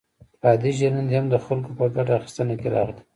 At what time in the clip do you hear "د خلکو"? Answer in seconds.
1.29-1.69